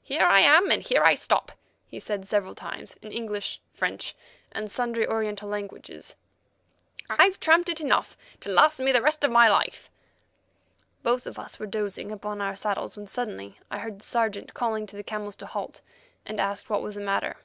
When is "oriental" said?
5.06-5.50